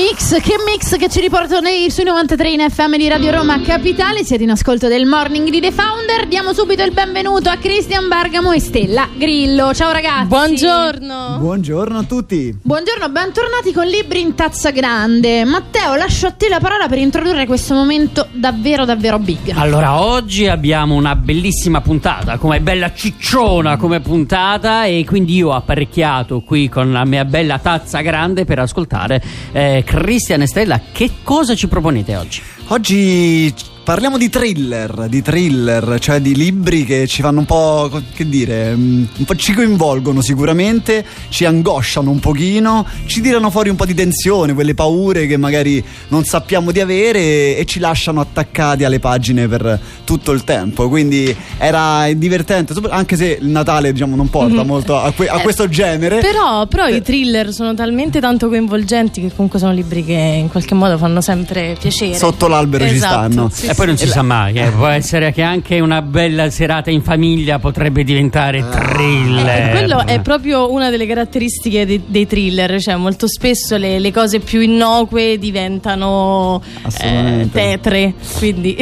[0.00, 4.24] mix, che mix che ci riporto nei, sui 93 in FM di Radio Roma Capitale.
[4.24, 6.26] Siete in ascolto del morning di The Founder.
[6.26, 9.74] Diamo subito il benvenuto a Cristian Bergamo e Stella Grillo.
[9.74, 10.24] Ciao ragazzi.
[10.24, 11.36] Buongiorno.
[11.38, 12.56] Buongiorno a tutti.
[12.62, 15.44] Buongiorno, bentornati con Libri in tazza grande.
[15.44, 19.52] Matteo, lascio a te la parola per introdurre questo momento davvero davvero big.
[19.54, 25.54] Allora, oggi abbiamo una bellissima puntata, come bella cicciona come puntata e quindi io ho
[25.54, 29.22] apparecchiato qui con la mia bella tazza grande per ascoltare
[29.52, 30.80] eh, Cristian e Stella.
[30.92, 32.40] Che cosa ci proponete oggi?
[32.68, 33.52] Oggi
[33.90, 38.72] parliamo di thriller, di thriller, cioè di libri che ci fanno un po', che dire,
[38.76, 43.86] mm, un po' ci coinvolgono sicuramente, ci angosciano un pochino, ci tirano fuori un po'
[43.86, 49.00] di tensione, quelle paure che magari non sappiamo di avere e ci lasciano attaccati alle
[49.00, 50.88] pagine per tutto il tempo.
[50.88, 54.66] Quindi era divertente, anche se il Natale diciamo non porta mm-hmm.
[54.66, 56.20] molto a, que- a, questo genere.
[56.20, 56.94] Però, però eh.
[56.94, 61.20] i thriller sono talmente tanto coinvolgenti che comunque sono libri che in qualche modo fanno
[61.20, 62.16] sempre piacere.
[62.16, 62.94] Sotto l'albero esatto.
[62.94, 63.50] ci stanno.
[63.52, 64.68] Sì, poi non si sa mai, eh.
[64.72, 68.68] può essere che anche una bella serata in famiglia potrebbe diventare ah.
[68.68, 69.68] thriller.
[69.68, 74.12] Eh, quello è proprio una delle caratteristiche dei, dei thriller, cioè molto spesso le, le
[74.12, 76.62] cose più innocue diventano
[77.00, 78.12] eh, tetre.
[78.36, 78.76] Quindi.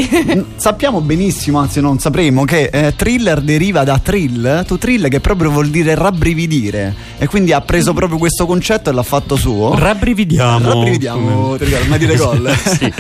[0.57, 5.53] Sappiamo benissimo, anzi non sapremo, che eh, thriller deriva da thrill, to thrill che proprio
[5.53, 9.77] vuol dire rabbrividire e quindi ha preso proprio questo concetto e l'ha fatto suo.
[9.79, 10.69] Rabbrividiamo.
[10.73, 12.53] Rabbrividiamo, ma dire gol.
[12.65, 12.93] sì.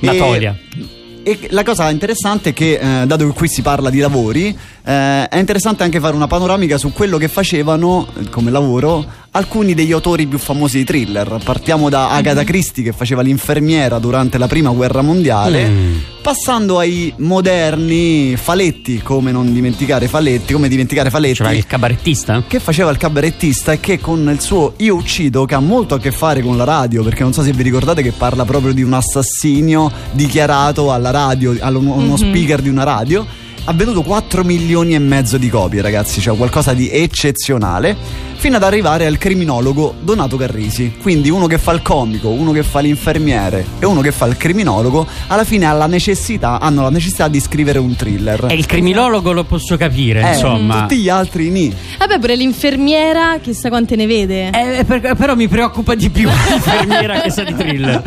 [0.00, 0.56] Natolia.
[0.58, 1.01] E
[1.50, 5.38] la cosa interessante è che, eh, dato che qui si parla di lavori, eh, è
[5.38, 10.38] interessante anche fare una panoramica su quello che facevano come lavoro alcuni degli autori più
[10.38, 11.40] famosi di thriller.
[11.42, 15.96] Partiamo da Agatha Christie che faceva l'infermiera durante la prima guerra mondiale, mm.
[16.20, 21.36] passando ai moderni Faletti, come non dimenticare Faletti, come dimenticare Faletti.
[21.36, 22.42] Cioè il cabarettista?
[22.46, 25.98] Che faceva il cabarettista e che con il suo Io uccido, che ha molto a
[25.98, 28.82] che fare con la radio, perché non so se vi ricordate che parla proprio di
[28.82, 32.14] un assassinio dichiarato alla radio, a uno mm-hmm.
[32.14, 33.26] speaker di una radio
[33.64, 38.64] ha venduto 4 milioni e mezzo di copie, ragazzi, cioè qualcosa di eccezionale fino ad
[38.64, 40.96] arrivare al criminologo Donato Carrisi.
[41.00, 44.36] Quindi uno che fa il comico, uno che fa l'infermiere e uno che fa il
[44.36, 48.46] criminologo, alla fine ha la necessità, hanno la necessità di scrivere un thriller.
[48.50, 50.80] E il criminologo lo posso capire, eh, insomma.
[50.80, 51.72] Tutti gli altri ni.
[51.98, 54.50] Vabbè, pure l'infermiera, chissà quante ne vede.
[54.50, 58.02] Eh, per, però mi preoccupa di più l'infermiera che sa di thriller.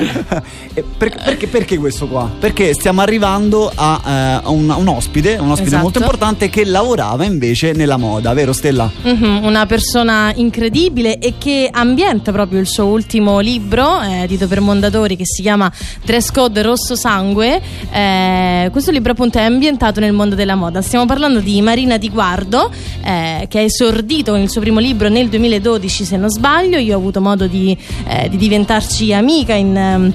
[0.97, 2.29] per, perché, perché, questo qua?
[2.37, 5.83] Perché stiamo arrivando a uh, un, un, ospite, un ospite esatto.
[5.83, 8.91] molto importante che lavorava invece nella moda, vero Stella?
[9.07, 14.61] Mm-hmm, una persona incredibile e che ambienta proprio il suo ultimo libro eh, edito per
[14.61, 15.71] Mondadori che si chiama
[16.03, 17.61] Dress Code Rosso Sangue.
[17.91, 20.81] Eh, questo libro appunto è ambientato nel mondo della moda.
[20.81, 22.71] Stiamo parlando di Marina Di Guardo
[23.03, 26.77] eh, che è esordito con il suo primo libro nel 2012 se non sbaglio.
[26.77, 27.77] Io ho avuto modo di,
[28.07, 30.13] eh, di diventarci amica in ehm,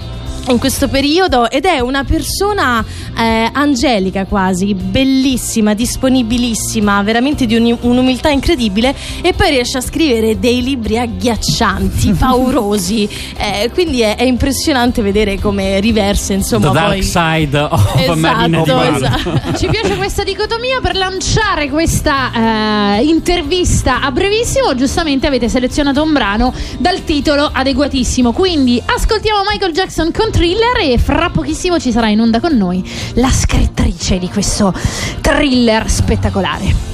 [0.49, 2.84] in questo periodo ed è una persona
[3.17, 10.39] eh, angelica quasi, bellissima, disponibilissima, veramente di un, un'umiltà incredibile e poi riesce a scrivere
[10.39, 17.03] dei libri agghiaccianti, paurosi, eh, quindi è, è, impressionante vedere come riversa insomma The dark
[17.03, 19.59] side of esatto, Marina esatto.
[19.59, 20.81] Ci piace questa dicotomia?
[20.81, 28.33] Per lanciare questa eh, intervista a brevissimo, giustamente avete selezionato un brano dal titolo adeguatissimo,
[28.33, 32.83] quindi ascoltiamo Michael Jackson con thriller e fra pochissimo ci sarà in onda con noi
[33.15, 34.73] la scrittrice di questo
[35.21, 36.90] thriller spettacolare.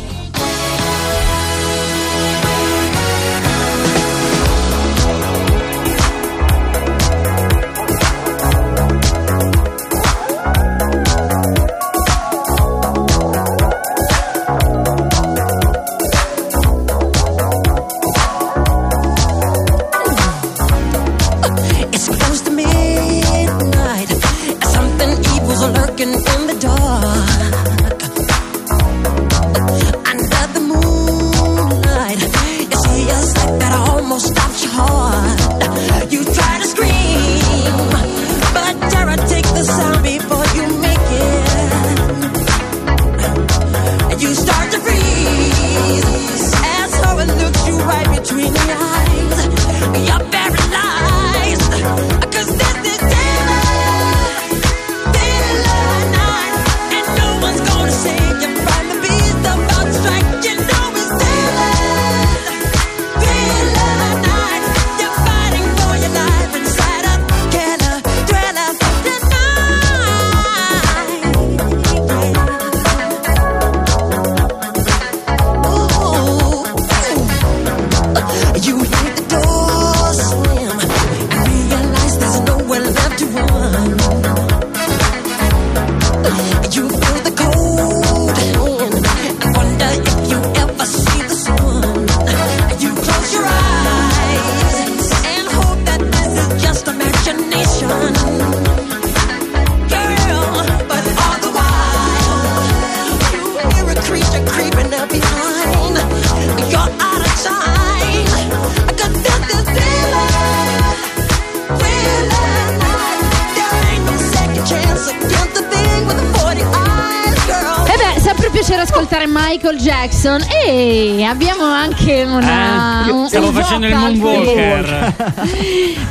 [119.06, 123.06] Ascoltare Michael Jackson e abbiamo anche una.
[123.06, 125.14] Eh, un- stiamo un facendo il moonwalker.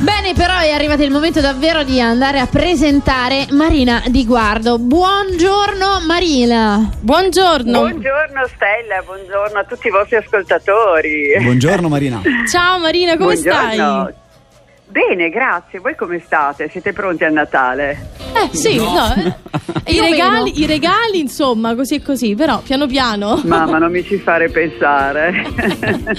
[0.00, 4.78] Bene, però è arrivato il momento davvero di andare a presentare Marina Di Guardo.
[4.78, 6.88] Buongiorno Marina.
[6.98, 7.78] Buongiorno.
[7.80, 11.36] Buongiorno Stella, buongiorno a tutti i vostri ascoltatori.
[11.42, 12.22] Buongiorno Marina.
[12.50, 13.72] Ciao Marina, come Buongiorno.
[13.72, 14.24] stai?
[14.96, 15.78] Bene, grazie.
[15.78, 16.70] Voi come state?
[16.70, 18.12] Siete pronti a Natale?
[18.32, 19.14] Eh sì, no.
[19.14, 19.34] eh.
[19.92, 20.60] I, regali.
[20.62, 23.40] I regali, insomma, così e così, però piano piano.
[23.44, 25.44] Mamma, non mi ci fare pensare.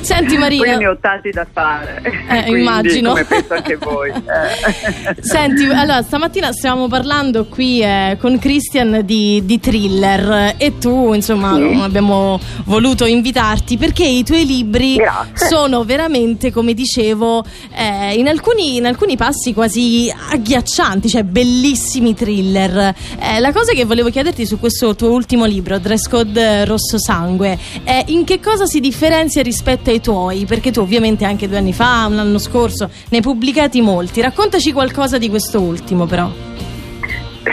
[0.00, 2.00] Senti Poi Marina, ne ho tanti da fare.
[2.04, 3.10] Eh, Quindi, immagino.
[3.10, 4.10] Come penso anche voi.
[4.10, 5.22] Eh.
[5.22, 11.54] Senti, allora stamattina stavamo parlando qui eh, con Christian di, di thriller e tu, insomma,
[11.56, 11.80] Sì.
[11.82, 15.48] abbiamo voluto invitarti perché i tuoi libri Grazie.
[15.48, 17.44] sono veramente, come dicevo,
[17.74, 22.94] eh, in, alcuni, in alcuni passi quasi agghiaccianti, cioè bellissimi thriller.
[23.20, 27.56] Eh, la cosa che volevo chiederti su questo tuo ultimo libro, Dress Code Rosso Sangue,
[27.84, 30.44] è in che cosa si differenzia rispetto ai tuoi?
[30.46, 34.20] Perché tu ovviamente anche due anni fa, un anno scorso, ne hai pubblicati molti.
[34.20, 36.28] Raccontaci qualcosa di questo ultimo però.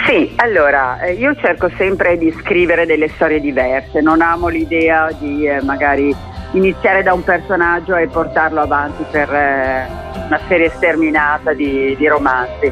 [0.07, 5.47] Sì, allora, eh, io cerco sempre di scrivere delle storie diverse, non amo l'idea di
[5.47, 6.13] eh, magari
[6.51, 9.87] iniziare da un personaggio e portarlo avanti per eh,
[10.27, 12.71] una serie sterminata di, di romanzi.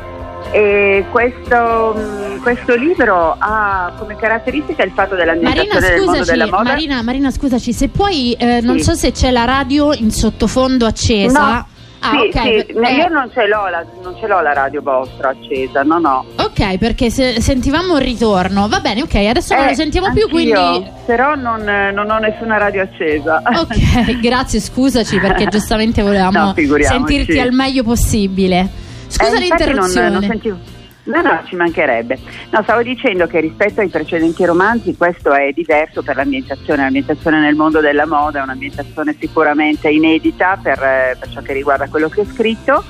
[0.51, 6.37] E questo, mh, questo libro ha come caratteristica il fatto Marina, dell'ambientazione del mondo scusaci,
[6.37, 6.63] della moda.
[6.69, 8.83] Marina, Marina, scusaci, se poi eh, non Sì.
[8.83, 11.53] so se c'è la radio in sottofondo accesa.
[11.55, 11.67] No.
[12.05, 12.65] Ah, sì, ok.
[12.67, 15.83] sì, per- eh, io non ce, l'ho la, non ce l'ho la radio vostra accesa,
[15.83, 16.25] no, no.
[16.37, 18.67] Ok, perché se- sentivamo il ritorno.
[18.67, 20.85] Va bene, ok, adesso non Eh, lo sentiamo più, quindi.
[21.05, 23.41] Però non, eh, non ho nessuna radio accesa.
[23.45, 28.67] Ok, grazie, scusaci perché giustamente volevamo No, sentirti al meglio possibile.
[29.07, 30.09] Scusa Eh, l'interruzione.
[30.09, 30.57] Non, non sentivo.
[31.05, 32.17] No, no, ci mancherebbe.
[32.51, 36.83] No, stavo dicendo che rispetto ai precedenti romanzi questo è diverso per l'ambientazione.
[36.83, 41.89] L'ambientazione nel mondo della moda è un'ambientazione sicuramente inedita per, eh, per ciò che riguarda
[41.89, 42.83] quello che ho scritto.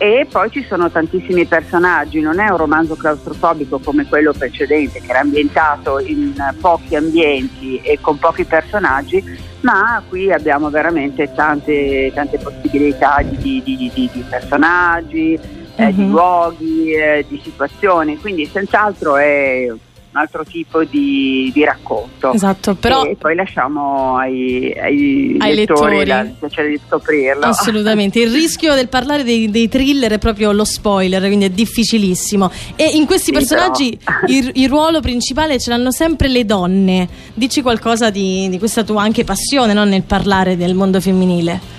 [0.00, 5.10] E poi ci sono tantissimi personaggi, non è un romanzo claustrofobico come quello precedente che
[5.10, 9.20] era ambientato in pochi ambienti e con pochi personaggi,
[9.62, 15.36] ma qui abbiamo veramente tante, tante possibilità di- di- di- di personaggi,
[15.78, 16.10] eh, di Mhm.
[16.10, 19.66] luoghi, eh, di situazioni, quindi senz'altro è
[20.10, 22.32] un altro tipo di, di racconto.
[22.32, 26.28] Esatto, però E poi lasciamo ai, ai Ai lettori, lettori.
[26.28, 27.44] il piacere di scoprirlo.
[27.44, 32.50] Assolutamente, il rischio del parlare dei, dei thriller è proprio lo spoiler, quindi è difficilissimo.
[32.74, 33.98] E in questi Sì, personaggi
[34.28, 37.06] il, il ruolo principale ce l'hanno sempre le donne.
[37.34, 39.84] Dici qualcosa di, di questa tua anche passione no?
[39.84, 41.76] nel parlare del mondo femminile.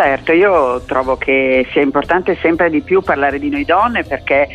[0.00, 4.46] Certo, io trovo che sia importante sempre di più parlare di noi donne perché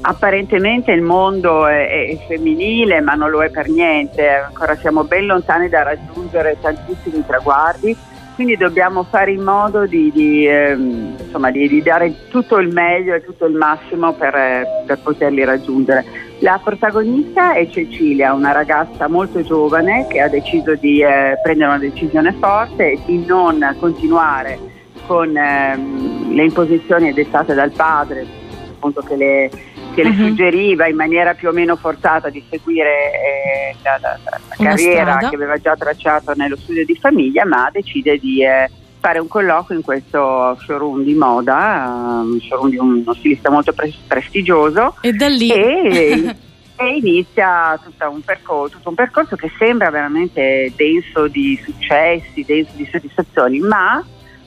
[0.00, 5.26] apparentemente il mondo è, è femminile ma non lo è per niente, ancora siamo ben
[5.26, 7.96] lontani da raggiungere tantissimi traguardi,
[8.36, 13.16] quindi dobbiamo fare in modo di, di, ehm, insomma, di- di dare tutto il meglio
[13.16, 16.04] e tutto il massimo per, per poterli raggiungere.
[16.42, 21.78] La protagonista è Cecilia, una ragazza molto giovane che ha deciso di eh, prendere una
[21.78, 24.70] decisione forte e di non continuare
[25.06, 28.26] con ehm, le imposizioni dettate dal padre,
[28.74, 29.50] appunto che le,
[29.94, 30.26] che le Mhm.
[30.28, 35.28] suggeriva in maniera più o meno forzata di seguire eh, la, la- la- carriera strada.
[35.28, 39.76] che aveva già tracciato nello studio di famiglia, ma decide di eh, fare un colloquio
[39.78, 45.26] in questo showroom di moda, un showroom di uno stilista molto pre- prestigioso E da
[45.28, 45.50] lì.
[45.50, 46.36] e,
[46.76, 52.70] e inizia tutta un percorso, tutto un percorso che sembra veramente denso di successi, denso
[52.76, 54.02] di soddisfazioni, ma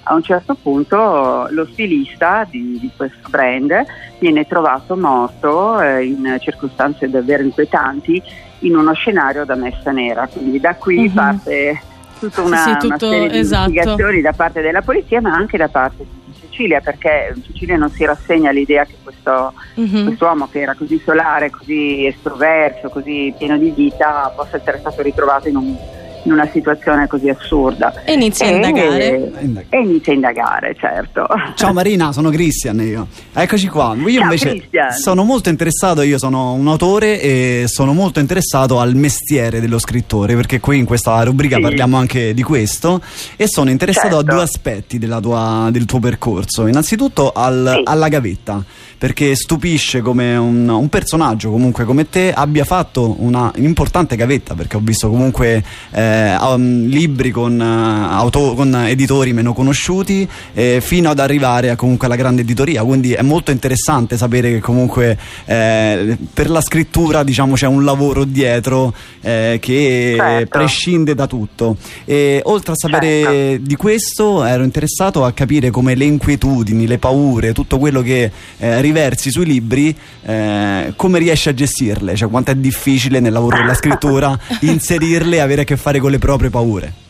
[0.07, 3.73] a un certo punto lo stilista di, di questo brand
[4.19, 8.21] viene trovato morto eh, in circostanze davvero inquietanti
[8.59, 10.27] in uno scenario da messa nera.
[10.31, 11.13] Quindi da qui Mhm.
[11.13, 11.81] parte
[12.19, 13.69] tutta una, Sì, sì, una tutto- serie di esatto.
[13.69, 18.05] investigazioni da parte della polizia, ma anche da parte di Cecilia, perché Cecilia non si
[18.05, 20.05] rassegna all'idea che questo Mhm.
[20.05, 25.49] quest'uomo che era così solare, così estroverso, così pieno di vita, possa essere stato ritrovato
[25.49, 25.75] in, un-
[26.25, 28.03] in una situazione così assurda.
[28.03, 29.31] E inizia a indagare.
[29.69, 31.25] E inizia a indagare, certo.
[31.55, 33.07] Ciao Marina, sono Christian io.
[33.33, 33.95] Eccoci qua.
[33.95, 34.91] Io Ciao, invece Christian.
[34.91, 40.35] sono molto interessato, io sono un autore e sono molto interessato al mestiere dello scrittore,
[40.35, 41.61] perché qui in questa rubrica Sì.
[41.61, 43.01] parliamo anche di questo
[43.35, 44.31] e sono interessato Certo.
[44.31, 46.65] a due aspetti della tua- del tuo percorso.
[46.67, 47.81] Innanzitutto al- Sì.
[47.85, 48.63] alla gavetta,
[49.05, 54.77] perché stupisce come un, un personaggio comunque come te abbia fatto una importante gavetta, perché
[54.77, 60.79] ho visto comunque eh, eh, um, libri con, uh, auto, con, editori meno conosciuti eh,
[60.81, 65.17] fino ad arrivare a, comunque alla grande editoria quindi è molto interessante sapere che comunque
[65.45, 70.57] eh, per la scrittura diciamo c'è un lavoro dietro eh, che Certo.
[70.57, 73.65] prescinde da tutto e oltre a sapere Certo.
[73.65, 78.81] di questo ero interessato a capire come le inquietudini, le paure, tutto quello che eh,
[78.95, 83.73] riversi sui libri, eh, come riesci a gestirle, cioè quanto è difficile nel lavoro della
[83.73, 87.03] scrittura inserirle e avere a che fare con le proprie paure.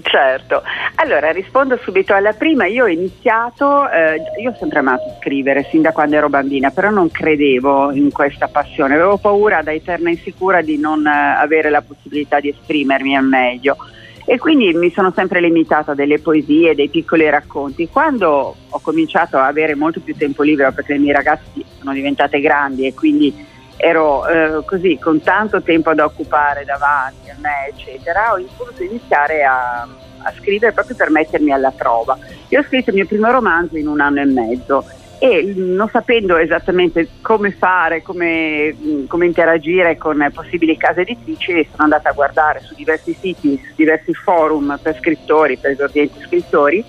[0.00, 0.62] Certo,
[0.94, 2.64] allora rispondo subito alla prima.
[2.64, 6.88] Io ho iniziato, eh, io ho sempre amato scrivere sin da quando ero bambina, però
[6.88, 11.82] non credevo in questa passione, avevo paura da eterna insicura di non eh, avere la
[11.82, 13.76] possibilità di esprimermi al meglio
[14.24, 17.88] e quindi mi sono sempre limitata a delle poesie, dei piccoli racconti.
[17.88, 22.40] Quando ho cominciato a avere molto più tempo libero perché le mie ragazze sono diventate
[22.40, 28.32] grandi e quindi ero eh, così con tanto tempo da occupare davanti a me, eccetera,
[28.32, 32.16] ho voluto iniziare a, a scrivere proprio per mettermi alla prova.
[32.48, 34.84] Io ho scritto il mio primo romanzo in un anno e mezzo
[35.22, 41.84] e non sapendo esattamente come fare, come, mh, come interagire con possibili case editrici, sono
[41.84, 46.84] andata a guardare su diversi siti, su diversi forum per scrittori, per esordienti scrittori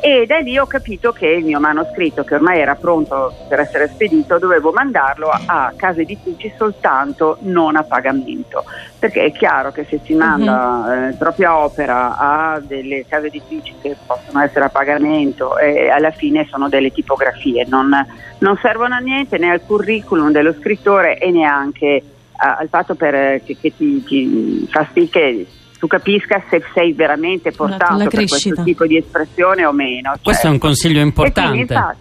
[0.00, 3.88] e da lì ho capito che il mio manoscritto, che ormai era pronto per essere
[3.88, 8.64] spedito, dovevo mandarlo a, case editrici soltanto non a pagamento,
[8.98, 13.96] perché è chiaro che se si manda eh, propria opera a delle case editrici che
[14.06, 17.90] possono essere a pagamento e alla fine sono delle tipografie, non,
[18.38, 22.02] non servono a niente né al curriculum dello scrittore e neanche
[22.36, 25.46] a- al fatto per, che, che ti, ti fa sì che
[25.86, 30.14] tu capisca se sei veramente portato la per questo tipo di espressione o meno.
[30.22, 31.58] Questo è un consiglio E importante.
[31.58, 31.98] infatti,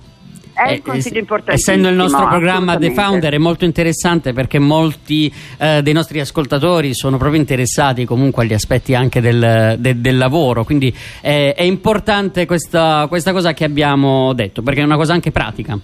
[0.53, 1.75] è Eh, un consiglio es- importantissimo.
[1.75, 2.91] Essendo il nostro programma The.
[2.93, 8.53] Founder è molto interessante perché molti eh, dei nostri ascoltatori sono proprio interessati comunque agli
[8.53, 14.33] aspetti anche del, de- del lavoro, quindi eh, è importante questa, questa cosa che abbiamo
[14.33, 15.77] detto perché è una cosa anche pratica.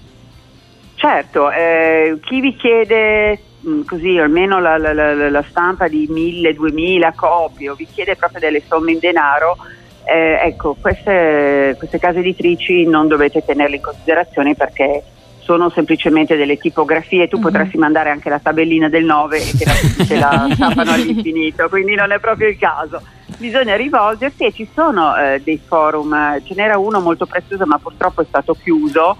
[0.95, 7.13] Certo, eh, chi vi chiede mh, così almeno la, la- la- la stampa di 1000-2000
[7.15, 9.57] copie o vi chiede proprio delle somme in denaro,
[10.03, 15.03] eh, ecco, queste, queste case editrici non dovete tenerle in considerazione perché
[15.43, 19.73] sono semplicemente delle tipografie, tu potresti mandare anche la tabellina del 9 e te la,
[20.05, 23.01] te la stampano all'infinito, quindi non è proprio il caso.
[23.37, 27.79] Bisogna rivolgersi e ci sono eh, dei forum, eh, ce n'era uno molto prezioso ma
[27.79, 29.17] purtroppo è stato chiuso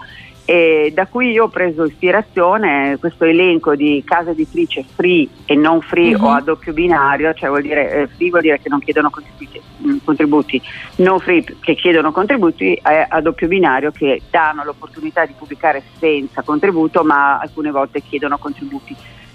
[0.51, 5.79] e da cui io ho preso ispirazione questo elenco di case editrici free e non
[5.79, 6.23] free Mhm.
[6.25, 9.61] o a doppio binario, cioè vuol dire eh, free vuol dire che non chiedono contributi,
[9.87, 10.61] mm, contributi,
[10.97, 16.41] non free che chiedono contributi eh, a doppio binario che danno l'opportunità di pubblicare senza
[16.41, 18.93] contributo ma alcune volte chiedono contributi.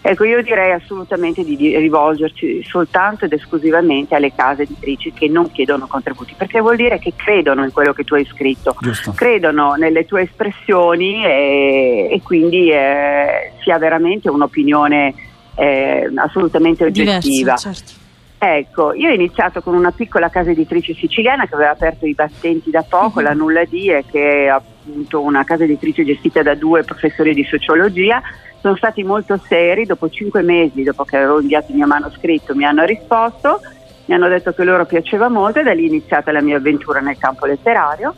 [0.09, 5.89] Ecco, io direi assolutamente di rivolgerci soltanto ed esclusivamente alle case editrici che non chiedono
[5.89, 9.11] contributi, perché vuol dire che credono in quello che tu hai scritto Giusto?
[9.17, 15.15] credono nelle tue espressioni e, e quindi eh, si ha veramente un'opinione
[15.57, 17.21] eh, assolutamente oggettiva.
[17.21, 18.06] Diversa, certo.
[18.39, 22.71] Ecco, io ho iniziato con una piccola casa editrice siciliana che aveva aperto i battenti
[22.71, 23.25] da poco, Mhm.
[23.25, 28.21] la Nulla Dire, che è appunto una casa editrice gestita da due professori di sociologia.
[28.61, 32.65] Sono stati molto seri, dopo cinque mesi, dopo che avevo inviato il mio manoscritto, mi
[32.65, 33.61] hanno risposto,
[34.07, 37.01] mi hanno detto che loro piaceva molto e da lì è iniziata la mia avventura
[37.01, 38.15] nel campo letterario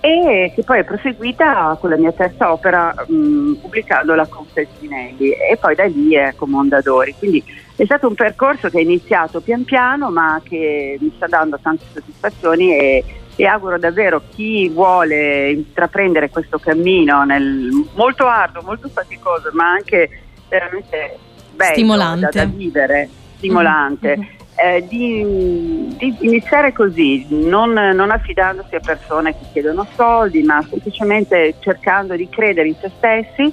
[0.00, 5.56] e che poi è proseguita con la mia terza opera mh, pubblicandola con Felsinelli e
[5.58, 7.14] poi da lì è con Mondadori.
[7.18, 7.42] Quindi
[7.76, 11.84] è stato un percorso che è iniziato pian piano ma che mi sta dando tante
[11.92, 13.04] soddisfazioni e,
[13.36, 20.08] e auguro davvero chi vuole intraprendere questo cammino nel, molto arduo, molto faticoso ma anche
[20.48, 21.18] veramente
[21.56, 22.28] bello Stimolante.
[22.32, 24.16] da, da vivere, stimolante.
[24.16, 24.26] Mhm.
[24.56, 31.56] eh, di, di iniziare così, non, non affidandosi a persone che chiedono soldi, ma semplicemente
[31.60, 33.52] cercando di credere in se stessi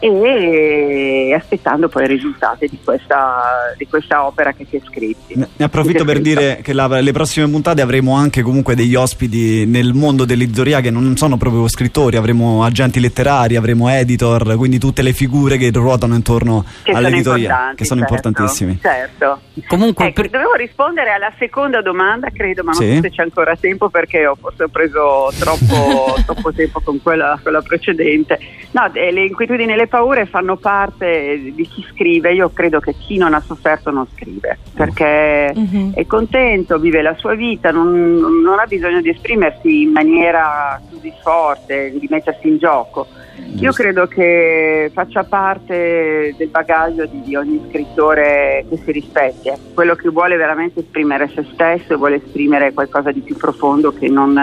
[0.00, 5.18] e aspettando poi i risultati di questa, di questa opera che si è scritta.
[5.56, 9.92] Ne approfitto per dire che la- le prossime puntate avremo anche comunque degli ospiti nel
[9.94, 15.12] mondo dell'editoria che non sono proprio scrittori, avremo agenti letterari, avremo editor, quindi tutte le
[15.12, 18.78] figure che ruotano intorno Che all'editoria, che sono certo, importantissimi.
[18.80, 19.40] Certo.
[19.68, 22.94] Comunque, Ecco, per- dovevo rispondere alla seconda domanda, credo, ma non Sì.
[22.96, 27.38] so se c'è ancora tempo perché ho forse ho preso troppo, troppo tempo con quella,
[27.42, 28.38] quella precedente.
[28.72, 32.94] No, eh, le inquietudini e le paure fanno parte di chi scrive, io credo che
[32.96, 35.92] chi non ha sofferto non scrive, perché Mhm.
[35.94, 41.12] è contento, vive la sua vita, non, non ha bisogno di esprimersi in maniera così
[41.22, 43.08] forte, di mettersi in gioco.
[43.56, 49.58] Io credo che faccia parte del bagaglio di, di ogni scrittore che si rispetti, ecco.
[49.74, 54.08] quello che vuole veramente esprimere se stesso e vuole esprimere qualcosa di più profondo che
[54.08, 54.38] non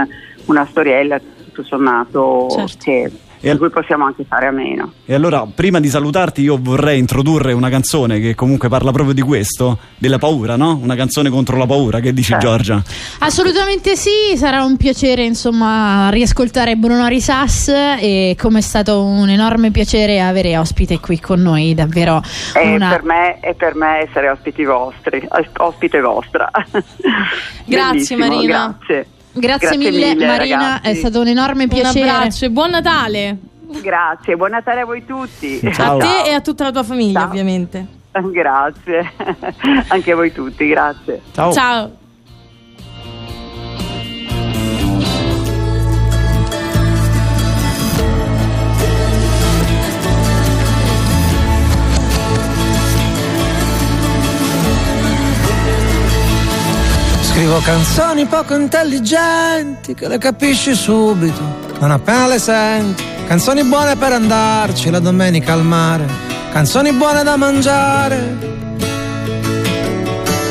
[0.46, 2.75] una storiella tutto sommato Certo.
[2.84, 4.94] che, E al- cui possiamo anche fare a meno.
[5.06, 9.22] E allora, prima di salutarti, io vorrei introdurre una canzone che comunque parla proprio di
[9.22, 10.79] questo, della paura, no?
[10.82, 12.46] Una canzone contro la paura, che dici Certo.
[12.48, 12.82] Giorgia?
[13.20, 19.72] Assolutamente sì, sarà un piacere insomma riascoltare Bruno Risas e come è stato un enorme
[19.72, 22.22] piacere avere ospite qui con noi, davvero
[22.53, 22.89] E una...
[22.89, 26.50] per me è per me essere ospiti vostri, os- ospite vostra.
[27.65, 28.75] Grazie, Marina.
[28.77, 29.08] Grazie.
[29.39, 30.89] Grazie, mille, Marina, ragazzi.
[30.89, 32.10] è stato un enorme Un piacere.
[32.10, 33.38] abbraccio e buon Natale
[33.82, 35.60] Grazie, buon Natale a voi tutti.
[35.74, 35.98] Ciao.
[35.98, 37.29] a te e a tutta la tua famiglia, Ciao.
[37.29, 37.86] ovviamente.
[38.32, 39.12] Grazie,
[39.89, 41.22] anche a voi tutti, grazie.
[41.34, 41.51] Ciao.
[41.51, 41.91] Ciao.
[57.38, 61.39] Scrivo canzoni poco intelligenti che le capisci subito,
[61.77, 63.03] non appena le senti.
[63.27, 66.08] Canzoni buone per andarci la domenica al mare,
[66.51, 68.38] canzoni buone da mangiare.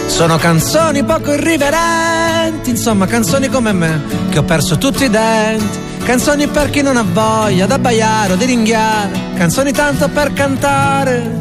[0.07, 5.79] Sono canzoni poco irriverenti, insomma canzoni come me, che ho perso tutti i denti.
[6.05, 11.35] Canzoni per chi non ha voglia d'abbaiare o di ringhiare, canzoni tanto per cantare.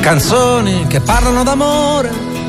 [0.00, 2.30] Canzoni che parlano d'amore,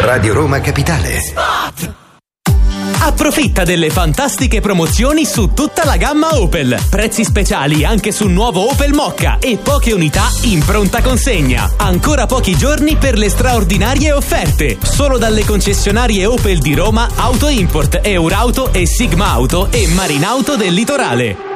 [0.00, 1.18] Radio Roma Capitale.
[3.02, 6.78] Approfitta delle fantastiche promozioni su tutta la gamma Opel.
[6.88, 11.74] Prezzi speciali anche sul nuovo Opel Mocca e poche unità in pronta consegna.
[11.76, 14.78] Ancora pochi giorni per le straordinarie offerte.
[14.82, 20.72] Solo dalle concessionarie Opel di Roma, Auto Import, Eurauto e Sigma Auto e Marinauto del
[20.72, 21.49] Litorale.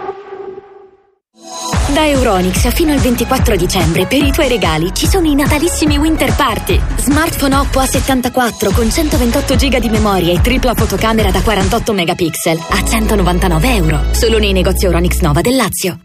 [1.95, 6.35] Da Euronix fino al 24 dicembre per i tuoi regali ci sono i natalissimi Winter
[6.35, 6.81] Party.
[6.97, 12.85] Smartphone Oppo A74 con 128 GB di memoria e tripla fotocamera da 48 megapixel a
[12.85, 14.01] 199 euro.
[14.11, 16.01] Solo nei negozi Euronix Nova del Lazio.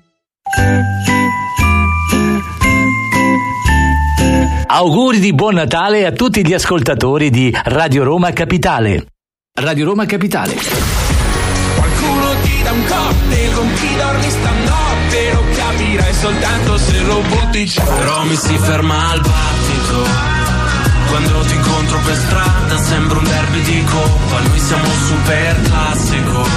[4.68, 9.08] Auguri di buon Natale a tutti gli ascoltatori di Radio Roma Capitale.
[9.60, 10.54] Radio Roma Capitale.
[11.76, 14.89] Qualcuno ti dà un cocktail con chi dormi stanotte
[16.00, 17.84] capirai soltanto se lo butti giù.
[17.84, 20.08] Però mi si ferma al battito.
[21.08, 24.40] Quando ti incontro per strada sembra un derby di coppa.
[24.42, 26.48] Noi siamo super classico.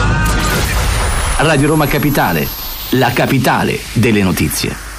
[1.39, 2.47] Radio Roma Capitale,
[2.91, 4.92] la capitale delle notizie.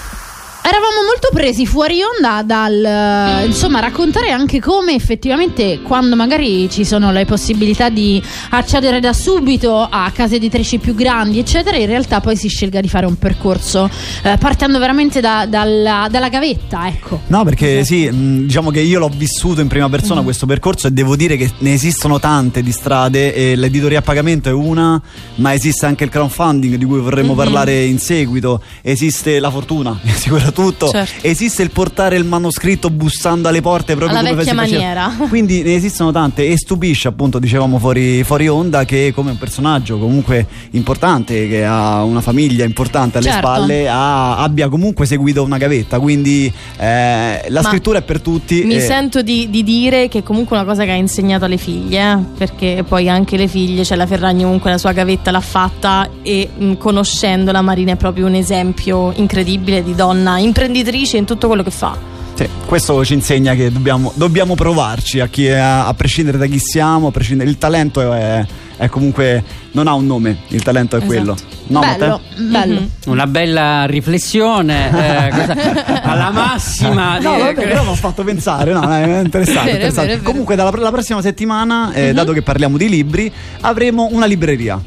[0.66, 6.86] Eravamo molto presi fuori onda dal eh, insomma raccontare anche come effettivamente quando magari ci
[6.86, 8.22] sono le possibilità di
[8.52, 12.88] accedere da subito a case editrici più grandi eccetera in realtà poi si scelga di
[12.88, 13.90] fare un percorso
[14.22, 17.20] eh, partendo veramente da- dalla, dalla gavetta ecco.
[17.28, 20.92] No, perché sì, mh, diciamo che io l'ho vissuto in prima persona questo percorso e
[20.92, 25.02] devo dire che ne esistono tante di strade e l'editoria a pagamento è una,
[25.36, 30.12] ma esiste anche il crowdfunding di cui vorremmo parlare in seguito, esiste la fortuna, mi
[30.54, 31.28] assicura tutto, Certo.
[31.28, 35.16] esiste il portare il manoscritto bussando alle porte proprio Alla come vecchia maniera.
[35.30, 39.98] Quindi ne esistono tante e stupisce appunto, dicevamo fuori, fuori onda, che come un personaggio
[39.98, 43.48] comunque importante, che ha una famiglia importante alle Certo.
[43.48, 48.64] spalle, ha- abbia comunque seguito una gavetta, quindi eh, la Ma scrittura è per tutti.
[48.64, 51.58] Mi e- sento di, di dire che comunque è una cosa che ha insegnato alle
[51.58, 55.40] figlie, eh, perché poi anche le figlie, cioè la Ferragni comunque la sua gavetta l'ha
[55.40, 61.48] fatta e mh, conoscendola Marina è proprio un esempio incredibile di donna imprenditrice in tutto
[61.48, 62.12] quello che fa.
[62.36, 66.58] Sì, questo ci insegna che dobbiamo, dobbiamo provarci a, chi è- a prescindere da chi
[66.58, 68.44] siamo, a prescindere, il talento è,
[68.76, 71.14] è comunque non ha un nome, il talento è Esatto.
[71.14, 71.36] quello.
[71.68, 72.22] No, bello Matteo?
[72.50, 72.90] bello Mhm.
[73.06, 75.30] Una bella riflessione eh,
[76.02, 77.20] alla massima.
[77.20, 79.72] No, di- vabbè, però mi ha fatto pensare, no, è interessante.
[79.72, 80.08] Vero, è interessante.
[80.08, 80.24] vero, è vero.
[80.32, 84.82] Comunque, dalla la prossima settimana, eh, dato che parliamo di libri, avremo una libreria.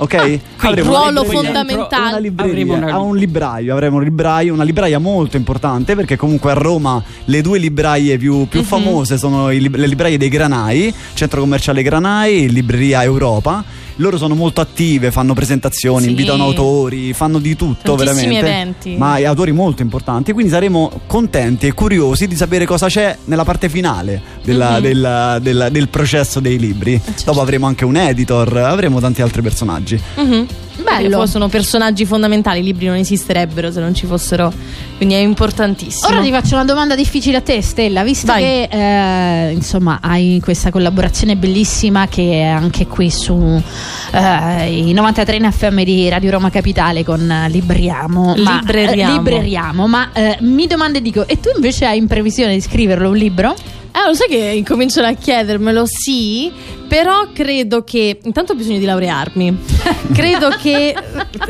[0.00, 0.40] Ok?
[0.58, 2.08] Avremo una ruolo fondamentale.
[2.08, 6.50] Una libreria, una- a un libraio, avremo un libraio, una libraia molto importante perché comunque
[6.50, 11.40] a Roma le due libraie più, più famose sono i le libraie dei Granai, Centro
[11.40, 13.64] Commerciale Granai, Libreria Europa.
[14.00, 16.10] Loro sono molto attive, fanno presentazioni, Sì.
[16.10, 18.48] invitano autori, fanno di tutto Tantissimi veramente.
[18.50, 18.96] eventi.
[18.96, 23.68] Ma autori molto importanti, quindi saremo contenti e curiosi di sapere cosa c'è nella parte
[23.68, 24.82] finale della- Mhm.
[24.82, 27.00] della- della- del processo dei libri.
[27.04, 27.22] certo.
[27.24, 30.00] Dopo avremo anche un editor, avremo tanti altri personaggi.
[30.16, 30.46] Mhm.
[30.82, 31.26] Bello.
[31.26, 34.52] Sono personaggi fondamentali, i libri non esisterebbero se non ci fossero,
[34.96, 36.08] quindi è importantissimo.
[36.08, 38.42] Ora ti faccio una domanda difficile a te, Stella, visto Vai.
[38.42, 43.62] che eh, insomma hai questa collaborazione bellissima che è anche qui su
[44.12, 48.34] eh, i 93 FM di Radio Roma Capitale con Libriamo.
[48.38, 49.12] Ma, Libreriamo.
[49.12, 52.60] eh, libreriamo, ma eh, mi domando e dico, e tu invece hai in previsione di
[52.60, 53.54] scriverlo un libro?
[53.90, 56.52] Eh, lo sai che incominciano a chiedermelo, sì,
[56.88, 59.58] però credo che intanto ho bisogno di laurearmi.
[60.12, 60.94] credo che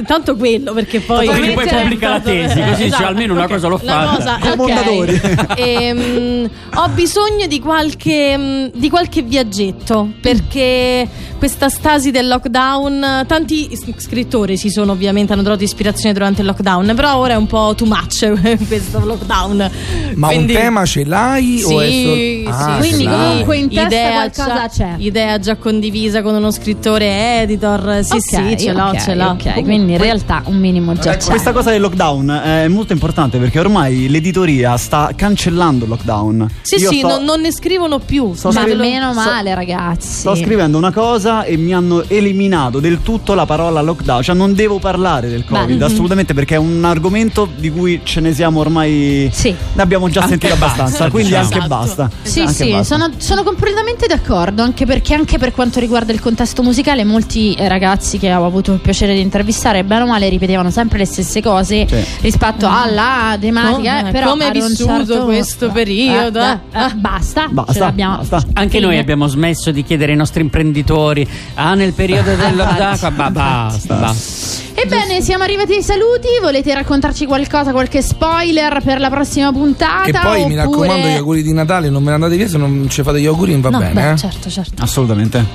[0.06, 3.78] tanto quello perché poi Poi poi pubblica la tesi, così dice, almeno una cosa l'ho
[3.82, 4.16] Una fatta.
[4.16, 4.56] cosa, Come ok.
[4.56, 5.20] Mondadori.
[5.56, 11.06] Ehm, ho bisogno di qualche, mm, di qualche viaggetto perché
[11.38, 16.92] questa stasi del lockdown, tanti scrittori si sono ovviamente hanno trovato ispirazione durante il lockdown,
[16.96, 18.26] però ora è un po' too much
[18.66, 19.70] questo lockdown.
[20.14, 22.14] Ma Quindi- un tema ce l'hai o è sì, solo...
[22.14, 22.88] sì, Ah, sì.
[22.88, 24.94] Quindi comunque in testa idea qualcosa c'è.
[24.98, 28.00] idea già condivisa con uno scrittore editor.
[28.02, 29.26] Sì, Ok, sì, ce l'ho, ok, ce l'ho.
[29.30, 31.28] Ok, quindi in realtà un minimo già c'è.
[31.28, 36.48] Questa cosa del lockdown è molto importante perché ormai l'editoria sta cancellando il lockdown.
[36.62, 38.32] Sì, Io sì, sto- non, non ne scrivono più.
[38.34, 40.08] sto Ma ve lo- meno sto- male, ragazzi.
[40.20, 44.54] Sto scrivendo una cosa e mi hanno eliminato del tutto la parola lockdown, cioè non
[44.54, 45.84] devo parlare del Covid, Beh.
[45.84, 49.54] assolutamente perché è un argomento di cui ce ne siamo ormai Sì.
[49.72, 51.44] ne abbiamo già Anche sentito basta, abbastanza, quindi diciamo.
[51.46, 51.74] anche Esatto.
[51.74, 52.10] basta.
[52.22, 52.94] Sì, Anche sì, basta.
[52.96, 57.66] sono, sono completamente d'accordo, anche perché anche per quanto riguarda il contesto musicale, molti eh,
[57.68, 61.42] ragazzi che ho avuto il piacere di intervistare, bene o male, ripetevano sempre le stesse
[61.42, 62.04] cose Sì.
[62.20, 63.96] rispetto alla tematica.
[63.96, 66.58] Come- eh, però come hai vissuto certo- questo periodo, Eh, eh?
[66.72, 68.16] eh, eh, basta, Basta, ce l'abbiamo.
[68.18, 68.42] basta.
[68.54, 72.88] Anche noi abbiamo smesso di chiedere ai nostri imprenditori, ah, nel periodo del lockdown,
[73.32, 74.66] basta, basta.
[74.80, 76.28] Ebbene, siamo arrivati ai saluti.
[76.40, 80.02] Volete raccontarci qualcosa, qualche spoiler per la prossima puntata?
[80.04, 82.58] Che poi mi oppure- raccomando gli auguri di Natale, non me ne andate via, se
[82.58, 83.92] non ci fate gli auguri non va No, bene.
[83.92, 84.16] beh, eh.
[84.16, 84.80] certo, certo.
[84.80, 85.06] Assolutamente.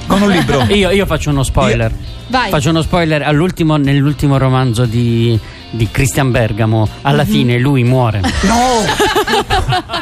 [0.07, 0.61] Con un libro.
[0.73, 1.93] Io, io faccio uno spoiler.
[2.27, 2.49] Vai.
[2.49, 5.39] Faccio uno spoiler all'ultimo, nell'ultimo romanzo di,
[5.73, 6.87] di Christian Bergamo.
[7.01, 8.21] Alla fine lui muore.
[8.43, 8.85] No!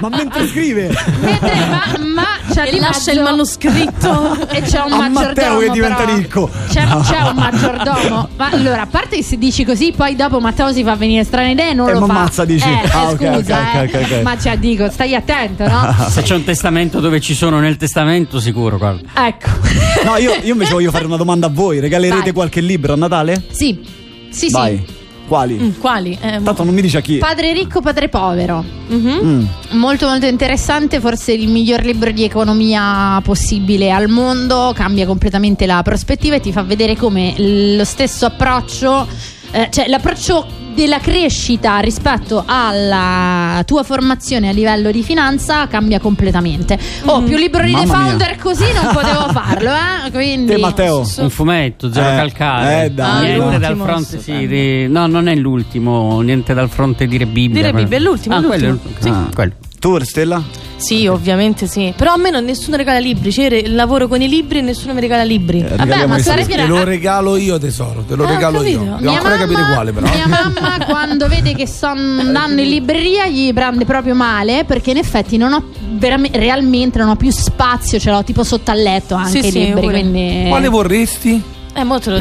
[0.02, 0.90] Ma mentre scrive?
[1.22, 4.38] Mentre- ma, ma c'è E lascia il manoscritto.
[4.52, 5.24] E c'è un A maggiordomo.
[5.24, 6.16] Matteo che diventa però.
[6.18, 6.50] ricco.
[6.70, 8.30] C'è, c'è un maggiordomo.
[8.36, 11.52] Ma allora, a parte che se dici così, poi dopo Matteo si fa venire strane
[11.52, 12.14] idee, non Eh, lo ma fa.
[12.14, 12.68] ammazza, dici?
[12.68, 13.80] Eh, Ah, eh, ok, scusa, ok, eh.
[13.98, 14.22] ok, ok.
[14.24, 15.96] Ma cioè, dico, stai attento, no?
[16.10, 19.02] Se c'è un testamento dove ci sono nel testamento, sicuro, guarda.
[19.26, 19.50] ecco.
[20.04, 21.80] No, io, io invece voglio fare una domanda a voi.
[21.80, 22.34] Regalerete Vai.
[22.34, 23.42] qualche libro a Natale?
[23.52, 23.80] Sì,
[24.30, 24.84] sì, Vai.
[24.86, 25.00] sì.
[25.32, 25.54] Quali?
[25.58, 26.18] Mm, Quali?
[26.20, 27.16] Eh, Tanto non mi dice a chi.
[27.18, 28.62] Padre ricco, padre povero.
[28.88, 29.20] mhm.
[29.24, 29.46] Mm.
[29.80, 35.82] Molto molto interessante, forse il miglior libro di economia possibile al mondo, cambia completamente la
[35.84, 39.08] prospettiva e ti fa vedere come lo stesso approccio,
[39.52, 46.78] eh, cioè l'approccio della crescita rispetto alla tua formazione a livello di finanza cambia completamente.
[47.06, 48.08] Oh, più libro di The Mamma mia.
[48.10, 50.12] Founder così non potevo farlo, eh?
[50.12, 51.06] Quindi Te Matteo.
[51.18, 52.86] Un fumetto, zero Eh, calcare.
[52.86, 57.06] eh, dai, niente l'ultimo, dal fronte, sì, di- no, non è l'ultimo, niente dal fronte
[57.08, 57.62] di Re Bibbia.
[57.62, 58.94] Di Re Bibbia, è l'ultimo, Ah, è quello l'ultimo.
[58.94, 59.16] l'ultimo.
[59.16, 59.26] Ah.
[59.28, 59.52] Sì, quello.
[59.80, 60.44] Tu, Stella?
[60.78, 61.92] Sì, ovviamente sì.
[61.96, 63.32] Però a me non, nessuno regala libri.
[63.32, 65.60] Cioè, re- lavoro con i libri e nessuno mi regala libri.
[65.60, 68.98] Eh, regaliamo ma sarebbe Te lo regalo io tesoro, te lo Ah, regalo io.
[69.00, 70.08] Devo ancora capire quale però.
[70.08, 74.98] mia mamma quando vede che sto andando in libreria gli prende proprio male perché in
[74.98, 79.16] effetti non ho veramente, realmente non ho più spazio, ce l'ho tipo sotto al letto
[79.16, 80.00] anche Sì, i sì, libri, pure.
[80.00, 81.42] quindi Quale vorresti?
[81.74, 82.20] Eh, mo te lo